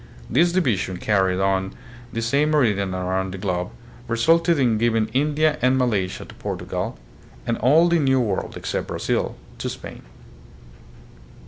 [0.31, 1.75] This division, carried on
[2.11, 3.69] the same meridian around the globe,
[4.07, 6.97] resulted in giving India and Malaysia to Portugal
[7.45, 10.01] and all the New World, except Brazil, to Spain.